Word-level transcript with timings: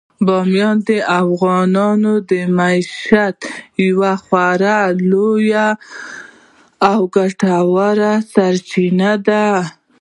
بامیان 0.25 0.77
د 0.87 0.89
افغانانو 1.21 2.13
د 2.29 2.31
معیشت 2.57 3.37
یوه 3.87 4.13
خورا 4.23 4.79
لویه 5.11 5.67
او 6.91 6.99
ګټوره 7.15 8.13
سرچینه 8.33 9.11
ده. 9.27 9.47